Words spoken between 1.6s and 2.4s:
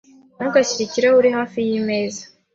yimeza.